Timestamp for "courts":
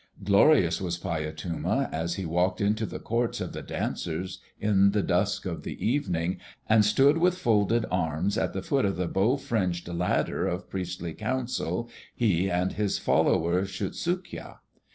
2.97-3.39